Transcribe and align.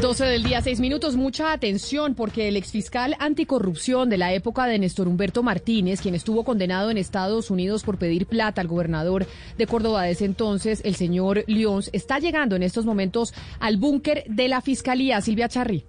12 0.00 0.26
del 0.26 0.44
día, 0.44 0.62
6 0.62 0.78
minutos. 0.78 1.16
Mucha 1.16 1.52
atención 1.52 2.14
porque 2.14 2.46
el 2.46 2.56
exfiscal 2.56 3.16
anticorrupción 3.18 4.08
de 4.08 4.16
la 4.16 4.32
época 4.32 4.66
de 4.66 4.78
Néstor 4.78 5.08
Humberto 5.08 5.42
Martínez, 5.42 6.00
quien 6.00 6.14
estuvo 6.14 6.44
condenado 6.44 6.90
en 6.90 6.98
Estados 6.98 7.50
Unidos 7.50 7.82
por 7.82 7.98
pedir 7.98 8.26
plata 8.26 8.60
al 8.60 8.68
gobernador 8.68 9.26
de 9.56 9.66
Córdoba 9.66 10.04
de 10.04 10.12
ese 10.12 10.24
entonces, 10.24 10.82
el 10.84 10.94
señor 10.94 11.42
Lyons, 11.48 11.90
está 11.92 12.20
llegando 12.20 12.54
en 12.54 12.62
estos 12.62 12.84
momentos 12.84 13.34
al 13.58 13.76
búnker 13.76 14.22
de 14.28 14.46
la 14.46 14.60
Fiscalía. 14.60 15.20
Silvia 15.20 15.48
Charri. 15.48 15.84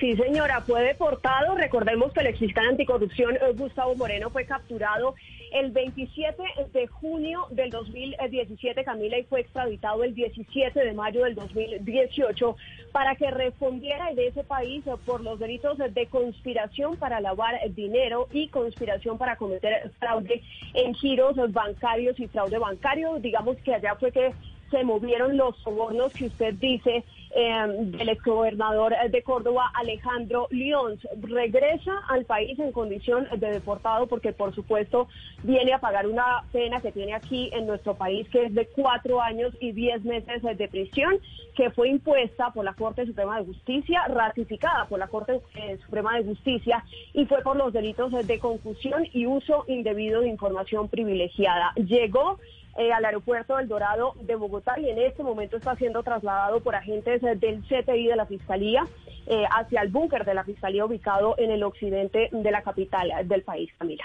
Sí, 0.00 0.14
señora, 0.14 0.60
fue 0.60 0.82
deportado. 0.82 1.54
Recordemos 1.54 2.12
que 2.12 2.20
el 2.20 2.26
exfiscal 2.26 2.68
anticorrupción 2.68 3.36
eh, 3.36 3.52
Gustavo 3.54 3.94
Moreno 3.94 4.28
fue 4.28 4.44
capturado 4.44 5.14
el 5.52 5.70
27 5.70 6.42
de 6.72 6.86
junio 6.86 7.46
del 7.50 7.70
2017, 7.70 8.84
Camila, 8.84 9.18
y 9.18 9.24
fue 9.24 9.40
extraditado 9.40 10.04
el 10.04 10.14
17 10.14 10.78
de 10.78 10.92
mayo 10.92 11.24
del 11.24 11.34
2018 11.34 12.56
para 12.92 13.14
que 13.14 13.30
respondiera 13.30 14.12
de 14.12 14.26
ese 14.26 14.44
país 14.44 14.84
por 15.06 15.22
los 15.22 15.38
delitos 15.38 15.78
de 15.78 16.06
conspiración 16.06 16.96
para 16.96 17.20
lavar 17.20 17.54
dinero 17.70 18.28
y 18.32 18.48
conspiración 18.48 19.16
para 19.16 19.36
cometer 19.36 19.90
fraude 19.98 20.42
en 20.74 20.94
giros 20.94 21.36
bancarios 21.52 22.18
y 22.20 22.26
fraude 22.26 22.58
bancario. 22.58 23.18
Digamos 23.18 23.56
que 23.58 23.74
allá 23.74 23.94
fue 23.94 24.12
que 24.12 24.32
se 24.70 24.84
movieron 24.84 25.36
los 25.36 25.56
sobornos 25.58 26.12
que 26.12 26.26
usted 26.26 26.54
dice 26.54 27.04
eh, 27.38 27.66
del 27.68 28.08
exgobernador 28.08 28.94
de 29.10 29.22
Córdoba, 29.22 29.70
Alejandro 29.74 30.46
Lyons. 30.50 31.06
Regresa 31.20 31.92
al 32.08 32.24
país 32.24 32.58
en 32.58 32.72
condición 32.72 33.26
de 33.36 33.50
deportado 33.50 34.06
porque, 34.06 34.32
por 34.32 34.54
supuesto, 34.54 35.08
viene 35.42 35.74
a 35.74 35.78
pagar 35.78 36.06
una 36.06 36.44
pena 36.52 36.80
que 36.80 36.92
tiene 36.92 37.14
aquí 37.14 37.50
en 37.52 37.66
nuestro 37.66 37.94
país, 37.94 38.28
que 38.30 38.44
es 38.44 38.54
de 38.54 38.66
cuatro 38.66 39.20
años 39.20 39.52
y 39.60 39.72
diez 39.72 40.02
meses 40.04 40.42
de 40.42 40.68
prisión, 40.68 41.18
que 41.54 41.70
fue 41.70 41.88
impuesta 41.88 42.50
por 42.50 42.64
la 42.64 42.74
Corte 42.74 43.04
Suprema 43.06 43.38
de 43.38 43.46
Justicia, 43.46 44.06
ratificada 44.08 44.86
por 44.86 44.98
la 44.98 45.08
Corte 45.08 45.40
eh, 45.54 45.78
Suprema 45.84 46.16
de 46.16 46.24
Justicia, 46.24 46.84
y 47.12 47.26
fue 47.26 47.42
por 47.42 47.56
los 47.56 47.72
delitos 47.72 48.12
de 48.12 48.38
confusión 48.38 49.06
y 49.12 49.26
uso 49.26 49.64
indebido 49.68 50.22
de 50.22 50.28
información 50.28 50.88
privilegiada. 50.88 51.72
Llegó 51.76 52.38
eh, 52.78 52.92
al 52.92 53.04
aeropuerto 53.04 53.56
del 53.56 53.68
Dorado 53.68 54.14
de 54.20 54.34
Bogotá 54.34 54.78
y 54.78 54.90
en 54.90 54.98
este 54.98 55.22
momento 55.22 55.56
está 55.56 55.76
siendo 55.76 56.02
trasladado 56.02 56.60
por 56.60 56.74
agentes 56.74 57.22
eh, 57.22 57.34
del 57.34 57.62
CTI 57.62 58.06
de 58.06 58.16
la 58.16 58.26
Fiscalía 58.26 58.86
eh, 59.26 59.44
hacia 59.50 59.80
el 59.80 59.88
búnker 59.88 60.24
de 60.24 60.34
la 60.34 60.44
Fiscalía 60.44 60.84
ubicado 60.84 61.34
en 61.38 61.50
el 61.50 61.62
occidente 61.62 62.28
de 62.30 62.50
la 62.50 62.62
capital 62.62 63.10
del 63.24 63.42
país, 63.42 63.70
Camila. 63.78 64.04